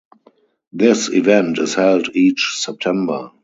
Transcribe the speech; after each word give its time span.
This 0.73 1.09
event 1.09 1.59
is 1.59 1.75
held 1.75 2.15
each 2.15 2.55
September. 2.57 3.29